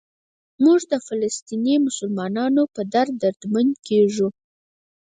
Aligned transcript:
موږ 0.63 0.79
د 0.91 0.93
فلسطیني 1.07 1.75
مسلمانانو 1.87 2.63
په 2.73 2.81
درد 2.93 3.13
دردمند 3.23 3.73
کېږو. 3.87 4.27